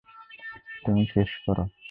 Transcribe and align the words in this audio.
তুমি 0.83 1.03
শেষ 1.13 1.31
কর। 1.45 1.57